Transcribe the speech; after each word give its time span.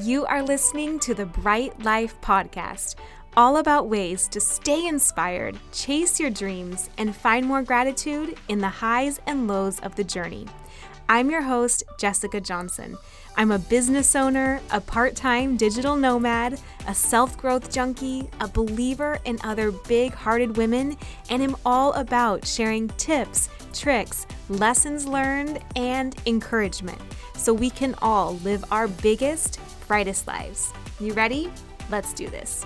You 0.00 0.24
are 0.24 0.42
listening 0.42 0.98
to 1.00 1.12
the 1.12 1.26
Bright 1.26 1.78
Life 1.84 2.18
Podcast, 2.22 2.94
all 3.36 3.58
about 3.58 3.90
ways 3.90 4.26
to 4.28 4.40
stay 4.40 4.86
inspired, 4.86 5.58
chase 5.70 6.18
your 6.18 6.30
dreams, 6.30 6.88
and 6.96 7.14
find 7.14 7.44
more 7.44 7.60
gratitude 7.60 8.38
in 8.48 8.58
the 8.58 8.70
highs 8.70 9.20
and 9.26 9.46
lows 9.46 9.80
of 9.80 9.94
the 9.94 10.02
journey. 10.02 10.46
I'm 11.10 11.30
your 11.30 11.42
host, 11.42 11.84
Jessica 11.98 12.40
Johnson. 12.40 12.96
I'm 13.36 13.52
a 13.52 13.58
business 13.58 14.16
owner, 14.16 14.62
a 14.70 14.80
part 14.80 15.14
time 15.14 15.58
digital 15.58 15.94
nomad, 15.94 16.58
a 16.88 16.94
self 16.94 17.36
growth 17.36 17.70
junkie, 17.70 18.30
a 18.40 18.48
believer 18.48 19.18
in 19.26 19.38
other 19.44 19.72
big 19.72 20.14
hearted 20.14 20.56
women, 20.56 20.96
and 21.28 21.42
am 21.42 21.54
all 21.66 21.92
about 21.92 22.46
sharing 22.46 22.88
tips, 22.96 23.50
tricks, 23.74 24.26
lessons 24.48 25.06
learned, 25.06 25.62
and 25.76 26.16
encouragement 26.24 27.00
so 27.34 27.52
we 27.52 27.68
can 27.68 27.94
all 28.00 28.36
live 28.38 28.64
our 28.70 28.88
biggest, 28.88 29.60
brightest 29.88 30.26
lives. 30.26 30.72
You 31.00 31.12
ready? 31.14 31.50
Let's 31.90 32.12
do 32.12 32.28
this. 32.28 32.64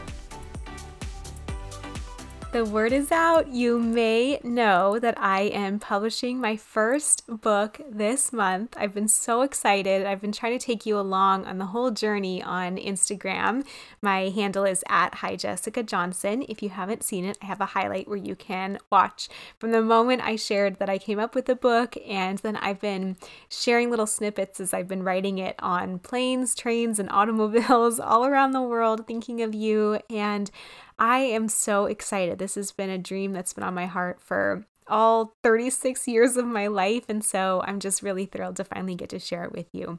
The 2.56 2.64
word 2.64 2.94
is 2.94 3.12
out. 3.12 3.48
You 3.48 3.78
may 3.78 4.40
know 4.42 4.98
that 4.98 5.20
I 5.20 5.42
am 5.42 5.78
publishing 5.78 6.40
my 6.40 6.56
first 6.56 7.22
book 7.28 7.78
this 7.86 8.32
month. 8.32 8.74
I've 8.78 8.94
been 8.94 9.08
so 9.08 9.42
excited. 9.42 10.06
I've 10.06 10.22
been 10.22 10.32
trying 10.32 10.58
to 10.58 10.66
take 10.66 10.86
you 10.86 10.98
along 10.98 11.44
on 11.44 11.58
the 11.58 11.66
whole 11.66 11.90
journey 11.90 12.42
on 12.42 12.78
Instagram. 12.78 13.66
My 14.00 14.30
handle 14.30 14.64
is 14.64 14.82
at 14.88 15.16
Hi 15.16 15.36
Jessica 15.36 15.82
Johnson. 15.82 16.46
If 16.48 16.62
you 16.62 16.70
haven't 16.70 17.04
seen 17.04 17.26
it, 17.26 17.36
I 17.42 17.44
have 17.44 17.60
a 17.60 17.66
highlight 17.66 18.08
where 18.08 18.16
you 18.16 18.34
can 18.34 18.78
watch 18.90 19.28
from 19.58 19.72
the 19.72 19.82
moment 19.82 20.22
I 20.22 20.36
shared 20.36 20.78
that 20.78 20.88
I 20.88 20.96
came 20.96 21.18
up 21.18 21.34
with 21.34 21.44
the 21.44 21.56
book, 21.56 21.94
and 22.08 22.38
then 22.38 22.56
I've 22.56 22.80
been 22.80 23.18
sharing 23.50 23.90
little 23.90 24.06
snippets 24.06 24.60
as 24.60 24.72
I've 24.72 24.88
been 24.88 25.02
writing 25.02 25.36
it 25.36 25.56
on 25.58 25.98
planes, 25.98 26.54
trains, 26.54 26.98
and 26.98 27.10
automobiles 27.10 28.00
all 28.00 28.24
around 28.24 28.52
the 28.52 28.62
world, 28.62 29.06
thinking 29.06 29.42
of 29.42 29.54
you. 29.54 30.00
And 30.08 30.50
I 30.98 31.18
am 31.18 31.48
so 31.48 31.86
excited. 31.86 32.38
This 32.38 32.54
has 32.54 32.72
been 32.72 32.90
a 32.90 32.98
dream 32.98 33.32
that's 33.32 33.52
been 33.52 33.64
on 33.64 33.74
my 33.74 33.86
heart 33.86 34.20
for 34.20 34.64
all 34.88 35.34
36 35.42 36.06
years 36.08 36.36
of 36.36 36.46
my 36.46 36.66
life. 36.68 37.04
And 37.08 37.24
so 37.24 37.62
I'm 37.66 37.80
just 37.80 38.02
really 38.02 38.26
thrilled 38.26 38.56
to 38.56 38.64
finally 38.64 38.94
get 38.94 39.10
to 39.10 39.18
share 39.18 39.44
it 39.44 39.52
with 39.52 39.66
you. 39.72 39.98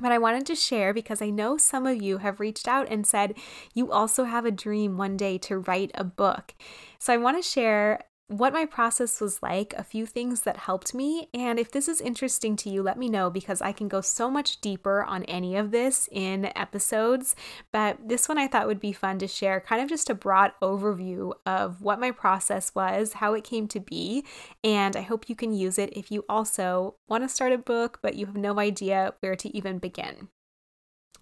But 0.00 0.12
I 0.12 0.18
wanted 0.18 0.46
to 0.46 0.56
share 0.56 0.92
because 0.92 1.22
I 1.22 1.30
know 1.30 1.56
some 1.56 1.86
of 1.86 2.02
you 2.02 2.18
have 2.18 2.40
reached 2.40 2.66
out 2.66 2.88
and 2.90 3.06
said 3.06 3.34
you 3.74 3.92
also 3.92 4.24
have 4.24 4.44
a 4.44 4.50
dream 4.50 4.96
one 4.96 5.16
day 5.16 5.38
to 5.38 5.58
write 5.58 5.92
a 5.94 6.04
book. 6.04 6.54
So 6.98 7.12
I 7.12 7.16
want 7.16 7.42
to 7.42 7.48
share 7.48 8.04
what 8.38 8.52
my 8.52 8.64
process 8.64 9.20
was 9.20 9.42
like, 9.42 9.72
a 9.74 9.84
few 9.84 10.06
things 10.06 10.40
that 10.42 10.56
helped 10.56 10.92
me. 10.92 11.28
And 11.32 11.58
if 11.58 11.70
this 11.70 11.86
is 11.86 12.00
interesting 12.00 12.56
to 12.56 12.70
you, 12.70 12.82
let 12.82 12.98
me 12.98 13.08
know 13.08 13.30
because 13.30 13.62
I 13.62 13.70
can 13.70 13.86
go 13.86 14.00
so 14.00 14.28
much 14.28 14.60
deeper 14.60 15.04
on 15.04 15.22
any 15.24 15.56
of 15.56 15.70
this 15.70 16.08
in 16.10 16.50
episodes. 16.56 17.36
But 17.70 18.08
this 18.08 18.28
one 18.28 18.38
I 18.38 18.48
thought 18.48 18.66
would 18.66 18.80
be 18.80 18.92
fun 18.92 19.18
to 19.20 19.28
share 19.28 19.60
kind 19.60 19.80
of 19.80 19.88
just 19.88 20.10
a 20.10 20.14
broad 20.14 20.52
overview 20.60 21.32
of 21.46 21.80
what 21.80 22.00
my 22.00 22.10
process 22.10 22.74
was, 22.74 23.14
how 23.14 23.34
it 23.34 23.44
came 23.44 23.68
to 23.68 23.78
be. 23.78 24.24
And 24.64 24.96
I 24.96 25.02
hope 25.02 25.28
you 25.28 25.36
can 25.36 25.52
use 25.52 25.78
it 25.78 25.96
if 25.96 26.10
you 26.10 26.24
also 26.28 26.96
want 27.08 27.22
to 27.22 27.28
start 27.28 27.52
a 27.52 27.58
book, 27.58 28.00
but 28.02 28.16
you 28.16 28.26
have 28.26 28.36
no 28.36 28.58
idea 28.58 29.14
where 29.20 29.36
to 29.36 29.56
even 29.56 29.78
begin. 29.78 30.28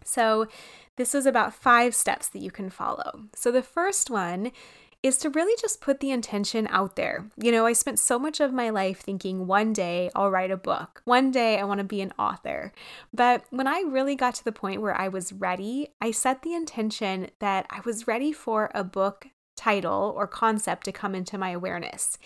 So, 0.05 0.49
this 0.97 1.15
is 1.15 1.27
about 1.27 1.55
five 1.55 1.95
steps 1.95 2.29
that 2.31 2.41
you 2.41 2.51
can 2.51 2.71
follow. 2.71 3.27
So, 3.37 3.53
the 3.53 3.63
first 3.63 4.11
one 4.11 4.51
is 5.03 5.19
to 5.19 5.31
really 5.31 5.57
just 5.61 5.81
put 5.81 6.01
the 6.01 6.11
intention 6.11 6.69
out 6.71 6.97
there. 6.97 7.27
You 7.37 7.51
know, 7.51 7.67
I 7.67 7.73
spent 7.73 7.99
so 7.99 8.19
much 8.19 8.39
of 8.41 8.53
my 8.53 8.71
life 8.71 9.01
thinking 9.01 9.47
one 9.47 9.73
day 9.73 10.11
I'll 10.15 10.31
write 10.31 10.51
a 10.51 10.57
book, 10.57 11.03
one 11.05 11.31
day 11.31 11.59
I 11.59 11.65
want 11.65 11.79
to 11.79 11.85
be 11.85 12.01
an 12.01 12.13
author. 12.19 12.73
But 13.13 13.45
when 13.51 13.67
I 13.67 13.83
really 13.87 14.15
got 14.15 14.35
to 14.37 14.45
the 14.45 14.53
point 14.53 14.81
where 14.81 14.99
I 14.99 15.09
was 15.09 15.33
ready, 15.33 15.89
I 16.01 16.13
set 16.13 16.43
the 16.43 16.55
intention 16.55 17.31
that 17.41 17.67
I 17.69 17.81
was 17.85 18.07
ready 18.07 18.33
for 18.33 18.71
a 18.75 18.85
book 18.85 19.27
title 19.57 20.15
or 20.17 20.27
concept 20.27 20.85
to 20.85 20.93
come 20.93 21.15
into 21.15 21.37
my 21.37 21.51
awareness. 21.51 22.17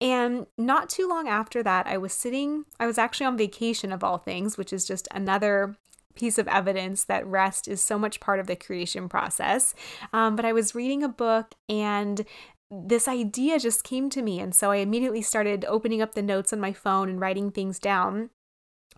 And 0.00 0.46
not 0.58 0.90
too 0.90 1.08
long 1.08 1.26
after 1.26 1.62
that, 1.62 1.86
I 1.86 1.96
was 1.96 2.12
sitting, 2.12 2.66
I 2.78 2.86
was 2.86 2.98
actually 2.98 3.26
on 3.26 3.38
vacation 3.38 3.92
of 3.92 4.04
all 4.04 4.18
things, 4.18 4.58
which 4.58 4.72
is 4.72 4.84
just 4.84 5.08
another 5.10 5.76
piece 6.16 6.38
of 6.38 6.48
evidence 6.48 7.04
that 7.04 7.26
rest 7.26 7.68
is 7.68 7.82
so 7.82 7.98
much 7.98 8.20
part 8.20 8.40
of 8.40 8.46
the 8.46 8.56
creation 8.56 9.08
process. 9.08 9.74
Um, 10.12 10.36
but 10.36 10.44
I 10.44 10.52
was 10.52 10.74
reading 10.74 11.02
a 11.02 11.08
book 11.08 11.54
and 11.68 12.24
this 12.70 13.06
idea 13.06 13.58
just 13.58 13.84
came 13.84 14.10
to 14.10 14.22
me. 14.22 14.40
And 14.40 14.54
so 14.54 14.70
I 14.70 14.76
immediately 14.76 15.22
started 15.22 15.64
opening 15.68 16.02
up 16.02 16.14
the 16.14 16.22
notes 16.22 16.52
on 16.52 16.60
my 16.60 16.72
phone 16.72 17.08
and 17.08 17.20
writing 17.20 17.50
things 17.50 17.78
down 17.78 18.30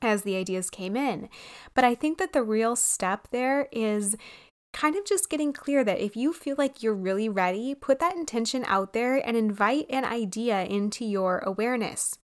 as 0.00 0.22
the 0.22 0.36
ideas 0.36 0.70
came 0.70 0.96
in. 0.96 1.28
But 1.74 1.84
I 1.84 1.94
think 1.94 2.18
that 2.18 2.32
the 2.32 2.42
real 2.42 2.76
step 2.76 3.28
there 3.30 3.68
is 3.72 4.16
kind 4.72 4.96
of 4.96 5.04
just 5.04 5.30
getting 5.30 5.52
clear 5.52 5.82
that 5.84 5.98
if 5.98 6.16
you 6.16 6.32
feel 6.32 6.54
like 6.56 6.82
you're 6.82 6.94
really 6.94 7.28
ready, 7.28 7.74
put 7.74 7.98
that 8.00 8.16
intention 8.16 8.64
out 8.66 8.92
there 8.92 9.16
and 9.16 9.36
invite 9.36 9.86
an 9.90 10.04
idea 10.04 10.64
into 10.64 11.04
your 11.04 11.38
awareness. 11.38 12.18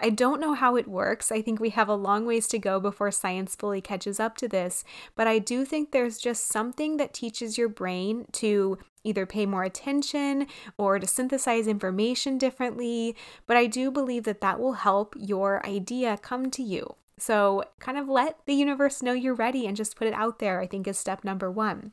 I 0.00 0.10
don't 0.10 0.40
know 0.40 0.54
how 0.54 0.76
it 0.76 0.88
works. 0.88 1.30
I 1.30 1.42
think 1.42 1.60
we 1.60 1.70
have 1.70 1.88
a 1.88 1.94
long 1.94 2.26
ways 2.26 2.48
to 2.48 2.58
go 2.58 2.80
before 2.80 3.10
science 3.10 3.54
fully 3.54 3.80
catches 3.80 4.18
up 4.18 4.36
to 4.38 4.48
this, 4.48 4.84
but 5.14 5.26
I 5.26 5.38
do 5.38 5.64
think 5.64 5.90
there's 5.90 6.18
just 6.18 6.48
something 6.48 6.96
that 6.96 7.14
teaches 7.14 7.58
your 7.58 7.68
brain 7.68 8.26
to 8.32 8.78
either 9.04 9.26
pay 9.26 9.46
more 9.46 9.64
attention 9.64 10.46
or 10.76 10.98
to 10.98 11.06
synthesize 11.06 11.66
information 11.66 12.38
differently. 12.38 13.16
But 13.46 13.56
I 13.56 13.66
do 13.66 13.90
believe 13.90 14.24
that 14.24 14.40
that 14.40 14.60
will 14.60 14.74
help 14.74 15.14
your 15.18 15.64
idea 15.66 16.18
come 16.18 16.50
to 16.52 16.62
you. 16.62 16.96
So, 17.18 17.64
kind 17.78 17.98
of 17.98 18.08
let 18.08 18.38
the 18.46 18.54
universe 18.54 19.02
know 19.02 19.12
you're 19.12 19.34
ready 19.34 19.66
and 19.66 19.76
just 19.76 19.94
put 19.94 20.06
it 20.06 20.14
out 20.14 20.38
there, 20.38 20.58
I 20.58 20.66
think 20.66 20.88
is 20.88 20.98
step 20.98 21.22
number 21.22 21.50
one. 21.50 21.92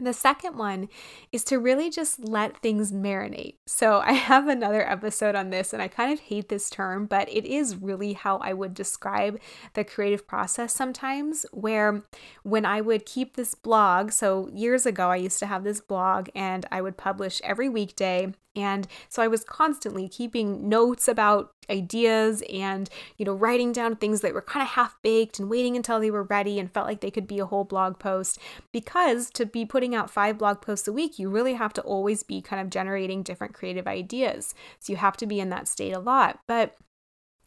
The 0.00 0.12
second 0.12 0.56
one 0.56 0.88
is 1.32 1.44
to 1.44 1.58
really 1.58 1.90
just 1.90 2.20
let 2.20 2.56
things 2.58 2.92
marinate. 2.92 3.56
So, 3.66 4.00
I 4.04 4.12
have 4.12 4.48
another 4.48 4.88
episode 4.88 5.34
on 5.34 5.50
this, 5.50 5.72
and 5.72 5.82
I 5.82 5.88
kind 5.88 6.12
of 6.12 6.20
hate 6.20 6.48
this 6.48 6.70
term, 6.70 7.06
but 7.06 7.28
it 7.28 7.44
is 7.44 7.76
really 7.76 8.14
how 8.14 8.38
I 8.38 8.52
would 8.52 8.74
describe 8.74 9.38
the 9.74 9.84
creative 9.84 10.26
process 10.26 10.72
sometimes. 10.72 11.46
Where 11.52 12.02
when 12.42 12.64
I 12.64 12.80
would 12.80 13.06
keep 13.06 13.36
this 13.36 13.54
blog, 13.54 14.12
so 14.12 14.48
years 14.52 14.86
ago, 14.86 15.10
I 15.10 15.16
used 15.16 15.38
to 15.40 15.46
have 15.46 15.64
this 15.64 15.80
blog 15.80 16.28
and 16.34 16.66
I 16.70 16.80
would 16.80 16.96
publish 16.96 17.40
every 17.44 17.68
weekday 17.68 18.32
and 18.56 18.88
so 19.08 19.22
I 19.22 19.28
was 19.28 19.44
constantly 19.44 20.08
keeping 20.08 20.68
notes 20.68 21.06
about 21.06 21.52
ideas 21.70 22.42
and, 22.52 22.90
you 23.16 23.24
know, 23.24 23.32
writing 23.32 23.72
down 23.72 23.94
things 23.94 24.22
that 24.22 24.34
were 24.34 24.42
kind 24.42 24.62
of 24.62 24.70
half 24.70 24.96
baked 25.02 25.38
and 25.38 25.48
waiting 25.48 25.76
until 25.76 26.00
they 26.00 26.10
were 26.10 26.24
ready 26.24 26.58
and 26.58 26.72
felt 26.72 26.86
like 26.86 27.00
they 27.00 27.12
could 27.12 27.28
be 27.28 27.38
a 27.38 27.46
whole 27.46 27.64
blog 27.64 27.98
post. 28.00 28.38
Because 28.72 29.30
to 29.30 29.46
be 29.46 29.64
putting 29.64 29.94
out 29.94 30.10
five 30.10 30.38
blog 30.38 30.60
posts 30.60 30.88
a 30.88 30.92
week, 30.92 31.18
you 31.18 31.30
really 31.30 31.54
have 31.54 31.72
to 31.74 31.82
always 31.82 32.24
be 32.24 32.42
kind 32.42 32.60
of 32.60 32.70
generating 32.70 33.22
different 33.22 33.54
creative 33.54 33.86
ideas. 33.86 34.54
So 34.80 34.92
you 34.92 34.96
have 34.96 35.16
to 35.18 35.26
be 35.26 35.38
in 35.38 35.50
that 35.50 35.68
state 35.68 35.92
a 35.92 36.00
lot. 36.00 36.40
But 36.48 36.76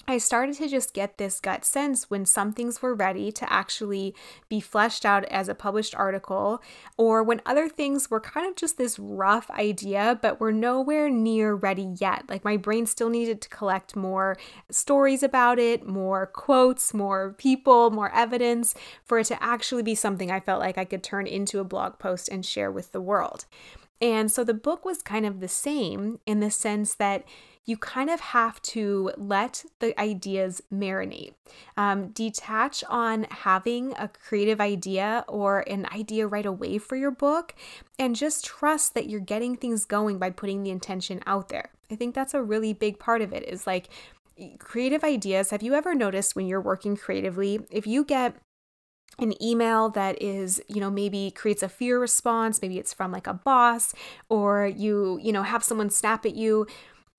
I 0.05 0.17
started 0.17 0.57
to 0.57 0.67
just 0.67 0.93
get 0.93 1.17
this 1.17 1.39
gut 1.39 1.63
sense 1.63 2.09
when 2.09 2.25
some 2.25 2.51
things 2.51 2.81
were 2.81 2.93
ready 2.93 3.31
to 3.31 3.51
actually 3.51 4.13
be 4.49 4.59
fleshed 4.59 5.05
out 5.05 5.23
as 5.25 5.47
a 5.47 5.55
published 5.55 5.95
article, 5.95 6.61
or 6.97 7.23
when 7.23 7.41
other 7.45 7.69
things 7.69 8.11
were 8.11 8.19
kind 8.19 8.45
of 8.45 8.57
just 8.57 8.77
this 8.77 8.99
rough 8.99 9.49
idea, 9.51 10.19
but 10.21 10.41
were 10.41 10.51
nowhere 10.51 11.09
near 11.09 11.53
ready 11.53 11.95
yet. 11.99 12.25
Like 12.27 12.43
my 12.43 12.57
brain 12.57 12.85
still 12.85 13.09
needed 13.09 13.41
to 13.41 13.49
collect 13.49 13.95
more 13.95 14.37
stories 14.69 15.23
about 15.23 15.57
it, 15.57 15.87
more 15.87 16.25
quotes, 16.27 16.93
more 16.93 17.33
people, 17.37 17.89
more 17.89 18.13
evidence 18.13 18.75
for 19.05 19.19
it 19.19 19.27
to 19.27 19.41
actually 19.41 19.83
be 19.83 19.95
something 19.95 20.29
I 20.29 20.41
felt 20.41 20.59
like 20.59 20.77
I 20.77 20.85
could 20.85 21.01
turn 21.01 21.27
into 21.27 21.59
a 21.59 21.63
blog 21.63 21.97
post 21.97 22.27
and 22.27 22.45
share 22.45 22.71
with 22.71 22.91
the 22.91 23.01
world. 23.01 23.45
And 24.03 24.29
so 24.29 24.43
the 24.43 24.53
book 24.53 24.83
was 24.83 25.01
kind 25.01 25.25
of 25.25 25.39
the 25.39 25.47
same 25.47 26.19
in 26.25 26.41
the 26.41 26.51
sense 26.51 26.93
that 26.95 27.23
you 27.63 27.77
kind 27.77 28.09
of 28.09 28.19
have 28.19 28.61
to 28.61 29.13
let 29.15 29.63
the 29.79 29.97
ideas 29.97 30.61
marinate. 30.71 31.35
Um, 31.77 32.09
detach 32.09 32.83
on 32.89 33.25
having 33.29 33.93
a 33.97 34.09
creative 34.09 34.59
idea 34.59 35.23
or 35.29 35.61
an 35.61 35.87
idea 35.93 36.27
right 36.27 36.45
away 36.45 36.79
for 36.79 36.97
your 36.97 37.11
book, 37.11 37.55
and 37.97 38.13
just 38.13 38.43
trust 38.43 38.93
that 38.95 39.09
you're 39.09 39.21
getting 39.21 39.55
things 39.55 39.85
going 39.85 40.17
by 40.17 40.31
putting 40.31 40.63
the 40.63 40.71
intention 40.71 41.21
out 41.25 41.47
there. 41.47 41.69
I 41.89 41.95
think 41.95 42.13
that's 42.13 42.33
a 42.33 42.43
really 42.43 42.73
big 42.73 42.99
part 42.99 43.21
of 43.21 43.31
it 43.31 43.47
is 43.47 43.65
like 43.65 43.87
creative 44.59 45.05
ideas. 45.05 45.51
Have 45.51 45.63
you 45.63 45.75
ever 45.75 45.95
noticed 45.95 46.35
when 46.35 46.47
you're 46.47 46.59
working 46.59 46.97
creatively, 46.97 47.61
if 47.71 47.87
you 47.87 48.03
get 48.03 48.35
an 49.19 49.41
email 49.41 49.89
that 49.89 50.21
is 50.21 50.61
you 50.67 50.79
know 50.79 50.89
maybe 50.89 51.31
creates 51.31 51.61
a 51.61 51.69
fear 51.69 51.99
response 51.99 52.61
maybe 52.61 52.77
it's 52.77 52.93
from 52.93 53.11
like 53.11 53.27
a 53.27 53.33
boss 53.33 53.93
or 54.29 54.67
you 54.67 55.19
you 55.21 55.31
know 55.31 55.43
have 55.43 55.63
someone 55.63 55.89
snap 55.89 56.25
at 56.25 56.35
you 56.35 56.65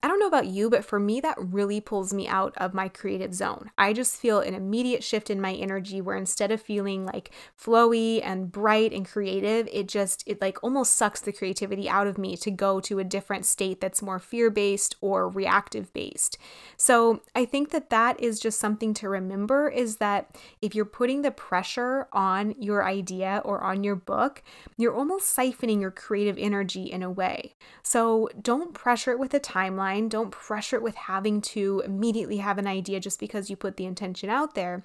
I 0.03 0.07
don't 0.07 0.19
know 0.19 0.27
about 0.27 0.45
you, 0.45 0.69
but 0.69 0.85
for 0.85 0.99
me, 0.99 1.19
that 1.21 1.35
really 1.39 1.81
pulls 1.81 2.13
me 2.13 2.27
out 2.27 2.53
of 2.57 2.75
my 2.75 2.89
creative 2.89 3.33
zone. 3.33 3.71
I 3.75 3.91
just 3.91 4.17
feel 4.17 4.39
an 4.39 4.53
immediate 4.53 5.03
shift 5.03 5.31
in 5.31 5.41
my 5.41 5.53
energy 5.53 5.99
where 5.99 6.15
instead 6.15 6.51
of 6.51 6.61
feeling 6.61 7.07
like 7.07 7.31
flowy 7.59 8.21
and 8.23 8.51
bright 8.51 8.93
and 8.93 9.07
creative, 9.07 9.67
it 9.73 9.87
just, 9.87 10.23
it 10.27 10.39
like 10.41 10.63
almost 10.63 10.93
sucks 10.93 11.21
the 11.21 11.31
creativity 11.31 11.89
out 11.89 12.05
of 12.05 12.19
me 12.19 12.37
to 12.37 12.51
go 12.51 12.79
to 12.81 12.99
a 12.99 13.03
different 13.03 13.47
state 13.47 13.81
that's 13.81 14.03
more 14.03 14.19
fear 14.19 14.51
based 14.51 14.95
or 15.01 15.27
reactive 15.27 15.91
based. 15.91 16.37
So 16.77 17.21
I 17.33 17.45
think 17.45 17.71
that 17.71 17.89
that 17.89 18.19
is 18.19 18.39
just 18.39 18.59
something 18.59 18.93
to 18.95 19.09
remember 19.09 19.69
is 19.69 19.97
that 19.97 20.37
if 20.61 20.75
you're 20.75 20.85
putting 20.85 21.23
the 21.23 21.31
pressure 21.31 22.07
on 22.13 22.53
your 22.59 22.85
idea 22.85 23.41
or 23.43 23.61
on 23.61 23.83
your 23.83 23.95
book, 23.95 24.43
you're 24.77 24.93
almost 24.93 25.35
siphoning 25.35 25.81
your 25.81 25.89
creative 25.89 26.37
energy 26.37 26.83
in 26.83 27.01
a 27.01 27.09
way. 27.09 27.55
So 27.81 28.29
don't 28.39 28.75
pressure 28.75 29.09
it 29.09 29.17
with 29.17 29.33
a 29.33 29.39
timeline 29.39 29.84
mind. 29.85 30.09
Don't 30.11 30.31
pressure 30.31 30.77
it 30.77 30.81
with 30.81 30.95
having 30.95 31.41
to 31.41 31.83
immediately 31.85 32.37
have 32.37 32.57
an 32.57 32.67
idea 32.67 32.99
just 32.99 33.19
because 33.19 33.49
you 33.49 33.55
put 33.55 33.77
the 33.77 33.85
intention 33.85 34.29
out 34.29 34.55
there. 34.55 34.83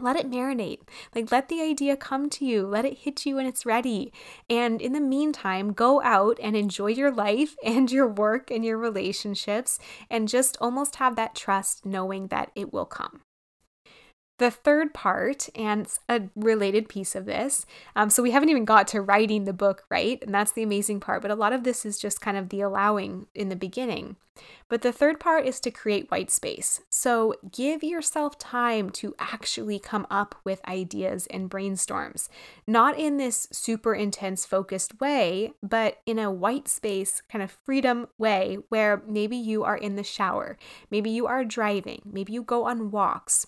Let 0.00 0.16
it 0.16 0.30
marinate. 0.30 0.80
Like, 1.14 1.30
let 1.32 1.48
the 1.48 1.60
idea 1.60 1.96
come 1.96 2.30
to 2.30 2.44
you. 2.44 2.66
Let 2.66 2.84
it 2.84 2.98
hit 2.98 3.26
you 3.26 3.36
when 3.36 3.46
it's 3.46 3.66
ready. 3.66 4.12
And 4.48 4.80
in 4.80 4.92
the 4.92 5.00
meantime, 5.00 5.72
go 5.72 6.00
out 6.02 6.38
and 6.42 6.56
enjoy 6.56 6.90
your 7.00 7.10
life 7.10 7.56
and 7.64 7.90
your 7.90 8.08
work 8.08 8.50
and 8.50 8.64
your 8.64 8.78
relationships 8.78 9.78
and 10.08 10.28
just 10.28 10.56
almost 10.60 10.96
have 10.96 11.16
that 11.16 11.34
trust 11.34 11.84
knowing 11.84 12.28
that 12.28 12.52
it 12.54 12.72
will 12.72 12.86
come. 12.86 13.22
The 14.42 14.50
third 14.50 14.92
part, 14.92 15.48
and 15.54 15.82
it's 15.82 16.00
a 16.08 16.22
related 16.34 16.88
piece 16.88 17.14
of 17.14 17.26
this, 17.26 17.64
um, 17.94 18.10
so 18.10 18.24
we 18.24 18.32
haven't 18.32 18.48
even 18.48 18.64
got 18.64 18.88
to 18.88 19.00
writing 19.00 19.44
the 19.44 19.52
book, 19.52 19.84
right? 19.88 20.20
And 20.20 20.34
that's 20.34 20.50
the 20.50 20.64
amazing 20.64 20.98
part, 20.98 21.22
but 21.22 21.30
a 21.30 21.36
lot 21.36 21.52
of 21.52 21.62
this 21.62 21.86
is 21.86 21.96
just 21.96 22.20
kind 22.20 22.36
of 22.36 22.48
the 22.48 22.60
allowing 22.60 23.28
in 23.36 23.50
the 23.50 23.54
beginning. 23.54 24.16
But 24.68 24.82
the 24.82 24.90
third 24.90 25.20
part 25.20 25.46
is 25.46 25.60
to 25.60 25.70
create 25.70 26.10
white 26.10 26.28
space. 26.28 26.80
So 26.90 27.36
give 27.52 27.84
yourself 27.84 28.36
time 28.36 28.90
to 28.90 29.14
actually 29.20 29.78
come 29.78 30.08
up 30.10 30.34
with 30.42 30.66
ideas 30.66 31.28
and 31.28 31.48
brainstorms, 31.48 32.28
not 32.66 32.98
in 32.98 33.18
this 33.18 33.46
super 33.52 33.94
intense, 33.94 34.44
focused 34.44 35.00
way, 35.00 35.52
but 35.62 35.98
in 36.04 36.18
a 36.18 36.32
white 36.32 36.66
space, 36.66 37.22
kind 37.30 37.44
of 37.44 37.56
freedom 37.64 38.08
way 38.18 38.58
where 38.70 39.04
maybe 39.06 39.36
you 39.36 39.62
are 39.62 39.76
in 39.76 39.94
the 39.94 40.02
shower, 40.02 40.58
maybe 40.90 41.10
you 41.10 41.28
are 41.28 41.44
driving, 41.44 42.02
maybe 42.04 42.32
you 42.32 42.42
go 42.42 42.64
on 42.64 42.90
walks 42.90 43.46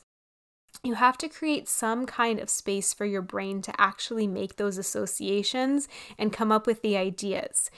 you 0.83 0.95
have 0.95 1.17
to 1.19 1.29
create 1.29 1.69
some 1.69 2.07
kind 2.07 2.39
of 2.39 2.51
space 2.51 2.93
for 2.93 3.05
your 3.05 3.23
brain 3.23 3.63
to 3.63 3.81
actually 3.81 4.27
make 4.27 4.57
those 4.57 4.79
associations 4.79 5.89
and 6.19 6.33
come 6.33 6.53
up 6.53 6.67
with 6.67 6.83
the 6.83 6.97
ideas. 6.97 7.71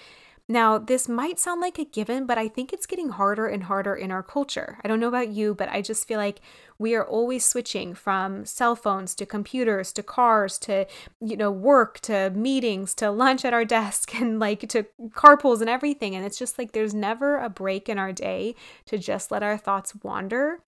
Now, 0.48 0.78
this 0.78 1.08
might 1.08 1.40
sound 1.40 1.60
like 1.60 1.76
a 1.76 1.84
given, 1.84 2.24
but 2.24 2.38
I 2.38 2.46
think 2.46 2.72
it's 2.72 2.86
getting 2.86 3.08
harder 3.08 3.48
and 3.48 3.64
harder 3.64 3.96
in 3.96 4.12
our 4.12 4.22
culture. 4.22 4.78
I 4.84 4.88
don't 4.88 5.00
know 5.00 5.08
about 5.08 5.30
you, 5.30 5.54
but 5.54 5.68
I 5.68 5.82
just 5.82 6.06
feel 6.06 6.18
like 6.18 6.40
we 6.78 6.94
are 6.94 7.04
always 7.04 7.44
switching 7.44 7.94
from 7.94 8.44
cell 8.44 8.76
phones 8.76 9.16
to 9.16 9.26
computers 9.26 9.92
to 9.94 10.04
cars 10.04 10.56
to, 10.58 10.86
you 11.20 11.36
know, 11.36 11.50
work 11.50 11.98
to 12.00 12.30
meetings 12.30 12.94
to 12.96 13.10
lunch 13.10 13.44
at 13.44 13.54
our 13.54 13.64
desk 13.64 14.14
and 14.20 14.38
like 14.38 14.68
to 14.68 14.84
carpools 15.08 15.60
and 15.60 15.70
everything. 15.70 16.14
And 16.14 16.24
it's 16.24 16.38
just 16.38 16.58
like 16.58 16.70
there's 16.70 16.94
never 16.94 17.38
a 17.38 17.48
break 17.48 17.88
in 17.88 17.98
our 17.98 18.12
day 18.12 18.54
to 18.84 18.98
just 18.98 19.32
let 19.32 19.42
our 19.42 19.58
thoughts 19.58 19.96
wander 20.04 20.60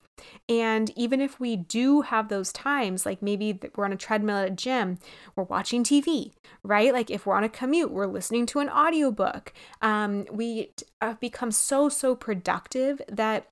and 0.49 0.91
even 0.97 1.21
if 1.21 1.39
we 1.39 1.57
do 1.57 2.03
have 2.03 2.29
those 2.29 2.53
times, 2.53 3.05
like 3.07 3.23
maybe 3.23 3.59
we're 3.77 3.85
on 3.85 3.93
a 3.93 3.97
treadmill 3.97 4.39
at 4.39 4.49
a 4.49 4.51
gym, 4.51 4.99
we're 5.37 5.45
watching 5.45 5.85
TV, 5.85 6.33
right? 6.63 6.93
Like 6.93 7.11
if 7.11 7.27
we're 7.27 7.37
on 7.37 7.45
a 7.45 7.49
commute, 7.49 7.91
we're 7.91 8.07
listening 8.07 8.47
to 8.47 8.61
an 8.61 8.69
audiobook. 8.69 9.53
Um, 9.83 10.27
we 10.31 10.73
have 11.01 11.21
become 11.21 11.51
so, 11.51 11.89
so 11.89 12.15
productive 12.15 13.01
that 13.09 13.49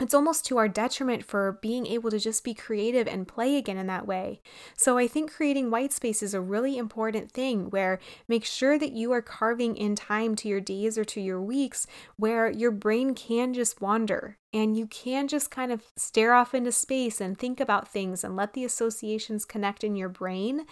it's 0.00 0.14
almost 0.14 0.44
to 0.46 0.58
our 0.58 0.68
detriment 0.68 1.24
for 1.24 1.58
being 1.60 1.86
able 1.86 2.10
to 2.10 2.18
just 2.18 2.44
be 2.44 2.54
creative 2.54 3.06
and 3.06 3.28
play 3.28 3.56
again 3.56 3.76
in 3.76 3.86
that 3.88 4.06
way. 4.06 4.40
So 4.76 4.98
I 4.98 5.08
think 5.08 5.32
creating 5.32 5.70
white 5.70 5.92
space 5.92 6.22
is 6.22 6.34
a 6.34 6.40
really 6.40 6.78
important 6.78 7.32
thing 7.32 7.70
where 7.70 7.98
make 8.28 8.44
sure 8.44 8.78
that 8.78 8.92
you 8.92 9.12
are 9.12 9.22
carving 9.22 9.76
in 9.76 9.96
time 9.96 10.36
to 10.36 10.48
your 10.48 10.60
days 10.60 10.96
or 10.96 11.04
to 11.06 11.20
your 11.20 11.40
weeks 11.40 11.86
where 12.16 12.50
your 12.50 12.70
brain 12.70 13.14
can 13.14 13.54
just 13.54 13.80
wander 13.80 14.38
and 14.52 14.76
you 14.76 14.86
can 14.86 15.28
just 15.28 15.50
kind 15.50 15.70
of 15.70 15.82
stare 15.96 16.32
off 16.32 16.54
into 16.54 16.72
space 16.72 17.20
and 17.20 17.38
think 17.38 17.60
about 17.60 17.88
things 17.88 18.24
and 18.24 18.36
let 18.36 18.54
the 18.54 18.64
associations 18.64 19.44
connect 19.44 19.84
in 19.84 19.94
your 19.94 20.08
brain 20.08 20.64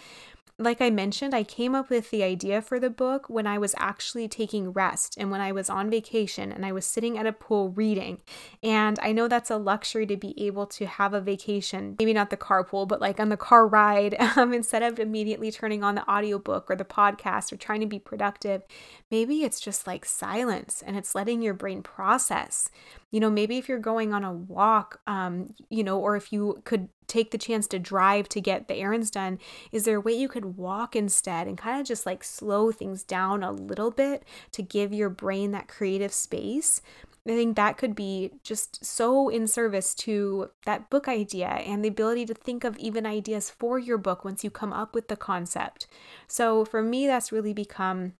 like 0.59 0.81
I 0.81 0.89
mentioned, 0.89 1.35
I 1.35 1.43
came 1.43 1.75
up 1.75 1.91
with 1.91 2.09
the 2.09 2.23
idea 2.23 2.63
for 2.63 2.79
the 2.79 2.89
book 2.89 3.29
when 3.29 3.45
I 3.45 3.59
was 3.59 3.75
actually 3.77 4.27
taking 4.27 4.71
rest 4.71 5.15
and 5.15 5.29
when 5.29 5.39
I 5.39 5.51
was 5.51 5.69
on 5.69 5.89
vacation 5.89 6.51
and 6.51 6.65
I 6.65 6.71
was 6.71 6.83
sitting 6.83 7.15
at 7.15 7.27
a 7.27 7.31
pool 7.31 7.69
reading. 7.69 8.21
And 8.63 8.97
I 9.03 9.11
know 9.11 9.27
that's 9.27 9.51
a 9.51 9.57
luxury 9.57 10.07
to 10.07 10.17
be 10.17 10.33
able 10.43 10.65
to 10.67 10.87
have 10.87 11.13
a 11.13 11.21
vacation, 11.21 11.95
maybe 11.99 12.11
not 12.11 12.31
the 12.31 12.37
carpool, 12.37 12.87
but 12.87 12.99
like 12.99 13.19
on 13.19 13.29
the 13.29 13.37
car 13.37 13.67
ride, 13.67 14.15
um, 14.35 14.51
instead 14.51 14.81
of 14.81 14.99
immediately 14.99 15.51
turning 15.51 15.83
on 15.83 15.93
the 15.93 16.09
audiobook 16.09 16.71
or 16.71 16.75
the 16.75 16.83
podcast 16.83 17.51
or 17.51 17.57
trying 17.57 17.81
to 17.81 17.85
be 17.85 17.99
productive. 17.99 18.63
Maybe 19.11 19.43
it's 19.43 19.59
just 19.59 19.85
like 19.85 20.05
silence 20.05 20.83
and 20.85 20.97
it's 20.97 21.13
letting 21.13 21.43
your 21.43 21.53
brain 21.53 21.83
process. 21.83 22.71
You 23.11 23.19
know, 23.19 23.29
maybe 23.29 23.57
if 23.57 23.69
you're 23.69 23.79
going 23.79 24.13
on 24.13 24.23
a 24.23 24.33
walk, 24.33 24.99
um, 25.07 25.53
you 25.69 25.83
know, 25.83 25.99
or 25.99 26.15
if 26.15 26.33
you 26.33 26.61
could 26.65 26.89
take 27.07 27.31
the 27.31 27.37
chance 27.37 27.67
to 27.67 27.79
drive 27.79 28.27
to 28.29 28.41
get 28.41 28.67
the 28.67 28.75
errands 28.75 29.09
done, 29.09 29.39
is 29.71 29.85
there 29.85 29.97
a 29.97 30.01
way 30.01 30.13
you 30.13 30.27
could 30.27 30.57
walk 30.57 30.95
instead 30.95 31.47
and 31.47 31.57
kind 31.57 31.79
of 31.79 31.87
just 31.87 32.05
like 32.05 32.23
slow 32.23 32.71
things 32.71 33.03
down 33.03 33.43
a 33.43 33.51
little 33.51 33.91
bit 33.91 34.23
to 34.51 34.61
give 34.61 34.93
your 34.93 35.09
brain 35.09 35.51
that 35.51 35.69
creative 35.69 36.11
space? 36.11 36.81
I 37.25 37.31
think 37.31 37.57
that 37.57 37.77
could 37.77 37.93
be 37.93 38.31
just 38.41 38.85
so 38.85 39.27
in 39.27 39.47
service 39.47 39.93
to 39.95 40.49
that 40.65 40.89
book 40.89 41.09
idea 41.09 41.47
and 41.47 41.83
the 41.83 41.89
ability 41.89 42.25
to 42.27 42.33
think 42.33 42.63
of 42.63 42.77
even 42.77 43.05
ideas 43.05 43.49
for 43.49 43.77
your 43.77 43.97
book 43.97 44.23
once 44.23 44.45
you 44.45 44.49
come 44.49 44.71
up 44.71 44.95
with 44.95 45.09
the 45.09 45.17
concept. 45.17 45.87
So 46.27 46.63
for 46.63 46.81
me, 46.81 47.05
that's 47.05 47.31
really 47.33 47.53
become 47.53 48.13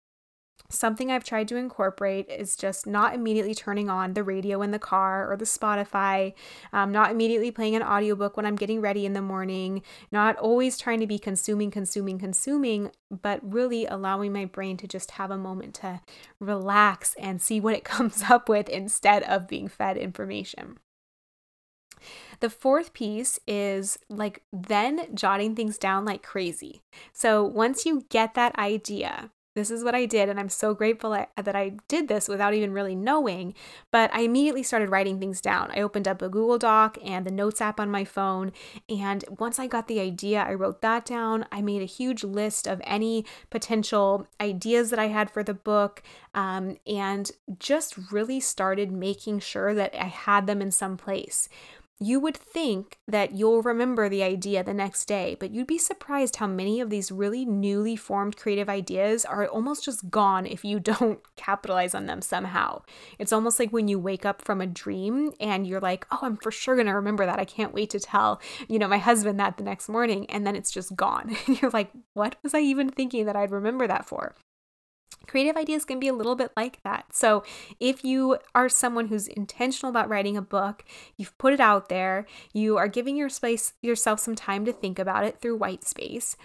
Something 0.70 1.10
I've 1.10 1.24
tried 1.24 1.48
to 1.48 1.56
incorporate 1.56 2.28
is 2.30 2.58
just 2.58 2.86
not 2.86 3.16
immediately 3.16 3.56
turning 3.56 3.90
on 3.90 4.14
the 4.14 4.24
radio 4.24 4.62
in 4.62 4.72
the 4.72 4.80
car 4.80 5.32
or 5.32 5.38
the 5.38 5.46
Spotify, 5.46 6.34
um, 6.74 6.92
not 6.92 7.10
immediately 7.10 7.52
playing 7.52 7.76
an 7.78 7.84
audiobook 7.84 8.36
when 8.36 8.46
I'm 8.46 8.58
getting 8.58 8.82
ready 8.82 9.06
in 9.06 9.14
the 9.14 9.22
morning, 9.22 9.82
not 10.12 10.36
always 10.36 10.78
trying 10.78 11.00
to 11.00 11.08
be 11.08 11.20
consuming, 11.20 11.72
consuming, 11.72 12.20
consuming, 12.20 12.92
but 13.10 13.40
really 13.42 13.86
allowing 13.86 14.34
my 14.34 14.44
brain 14.44 14.76
to 14.78 14.88
just 14.88 15.12
have 15.12 15.32
a 15.32 15.38
moment 15.38 15.74
to 15.76 16.02
relax 16.42 17.16
and 17.18 17.42
see 17.42 17.62
what 17.62 17.76
it 17.76 17.84
comes 17.86 18.24
up 18.30 18.50
with 18.50 18.68
instead 18.68 19.24
of 19.24 19.48
being 19.48 19.70
fed 19.70 19.96
information. 19.96 20.80
The 22.40 22.50
fourth 22.50 22.94
piece 22.94 23.40
is 23.48 23.98
like 24.10 24.44
then 24.52 25.16
jotting 25.16 25.56
things 25.56 25.78
down 25.78 26.06
like 26.06 26.24
crazy. 26.24 26.82
So 27.14 27.44
once 27.44 27.86
you 27.86 28.06
get 28.10 28.34
that 28.36 28.58
idea, 28.60 29.32
this 29.58 29.72
is 29.72 29.84
what 29.84 29.96
I 29.96 30.06
did. 30.06 30.30
And 30.30 30.40
I'm 30.40 30.50
so 30.50 30.76
grateful 30.76 31.10
that 31.10 31.56
I 31.56 31.72
did 31.88 32.08
this 32.08 32.28
without 32.28 32.54
even 32.54 32.74
really 32.74 32.94
knowing. 32.94 33.56
But 33.90 34.14
I 34.14 34.22
immediately 34.22 34.62
started 34.62 34.90
writing 34.90 35.20
things 35.20 35.42
down. 35.42 35.72
I 35.72 35.82
opened 35.82 36.08
up 36.08 36.22
a 36.22 36.30
Google 36.30 36.60
Doc 36.60 37.00
and 37.04 37.26
the 37.26 37.32
Notes 37.32 37.60
app 37.60 37.80
on 37.80 37.90
my 37.90 38.06
phone. 38.06 38.52
And 38.88 39.26
once 39.40 39.58
I 39.58 39.66
got 39.66 39.88
the 39.88 40.00
idea, 40.00 40.44
I 40.44 40.54
wrote 40.54 40.82
that 40.84 41.06
down. 41.06 41.48
I 41.52 41.64
made 41.64 41.82
a 41.82 41.86
huge 41.86 42.24
list 42.24 42.68
of 42.68 42.80
any 42.84 43.26
potential 43.50 44.28
ideas 44.40 44.92
that 44.92 45.00
I 45.00 45.08
had 45.08 45.32
for 45.32 45.42
the 45.42 45.56
book 45.56 46.04
um, 46.36 46.78
and 46.86 47.32
just 47.58 47.98
really 48.12 48.40
started 48.40 48.92
making 48.92 49.40
sure 49.40 49.74
that 49.74 49.96
I 50.00 50.06
had 50.06 50.46
them 50.46 50.62
in 50.62 50.70
some 50.70 50.98
place. 50.98 51.50
You 52.00 52.20
would 52.20 52.38
think 52.38 53.00
that 53.08 53.32
you'll 53.32 53.64
remember 53.64 54.08
the 54.08 54.22
idea 54.22 54.64
the 54.64 54.74
next 54.74 55.06
day, 55.06 55.36
but 55.40 55.50
you'd 55.50 55.66
be 55.66 55.80
surprised 55.80 56.36
how 56.36 56.46
many 56.46 56.80
of 56.80 56.92
these 56.92 57.12
really 57.12 57.44
newly 57.44 57.96
formed 57.96 58.38
creative 58.38 58.70
ideas 58.70 59.26
are 59.26 59.48
almost 59.48 59.84
just 59.84 60.12
gone 60.12 60.46
if 60.46 60.64
you 60.64 60.80
don't 60.80 61.20
capitalize 61.36 61.96
on 61.96 62.06
them 62.06 62.22
somehow. 62.22 62.84
It's 63.18 63.34
almost 63.34 63.60
like 63.60 63.74
when 63.74 63.88
you 63.88 63.98
wake 63.98 64.28
up 64.28 64.44
from 64.44 64.62
a 64.62 64.68
dream 64.68 65.34
and 65.40 65.66
you're 65.66 65.82
like, 65.82 66.06
oh, 66.12 66.20
I'm 66.22 66.38
for 66.38 66.52
sure 66.52 66.76
gonna 66.76 66.94
remember 66.94 67.26
that. 67.26 67.40
I 67.40 67.46
can't 67.46 67.74
wait 67.74 67.90
to 67.90 68.00
tell, 68.00 68.40
you 68.68 68.78
know, 68.78 68.88
my 68.88 69.00
husband 69.00 69.40
that 69.40 69.58
the 69.58 69.64
next 69.64 69.90
morning. 69.90 70.30
And 70.30 70.46
then 70.46 70.56
it's 70.56 70.72
just 70.72 70.96
gone. 70.96 71.36
And 71.48 71.62
you're 71.62 71.72
like, 71.72 71.92
what 72.14 72.36
was 72.44 72.54
I 72.54 72.60
even 72.60 72.90
thinking 72.90 73.26
that 73.26 73.36
I'd 73.38 73.52
remember 73.52 73.88
that 73.88 74.06
for? 74.06 74.36
Creative 75.28 75.58
ideas 75.58 75.84
can 75.84 76.00
be 76.00 76.08
a 76.08 76.14
little 76.14 76.36
bit 76.36 76.52
like 76.56 76.82
that. 76.84 77.14
So, 77.14 77.44
if 77.80 78.04
you 78.04 78.38
are 78.56 78.70
someone 78.70 79.08
who's 79.08 79.28
intentional 79.28 79.90
about 79.90 80.10
writing 80.10 80.38
a 80.38 80.42
book, 80.42 80.86
you've 81.18 81.38
put 81.38 81.54
it 81.54 81.60
out 81.60 81.90
there, 81.90 82.26
you 82.54 82.78
are 82.78 82.88
giving 82.88 83.18
your 83.18 83.30
space 83.30 83.74
yourself 83.82 84.20
some 84.20 84.36
time 84.36 84.64
to 84.66 84.72
think 84.74 84.98
about 85.00 85.26
it 85.26 85.42
through 85.42 85.58
white 85.58 85.84
space. 85.84 86.38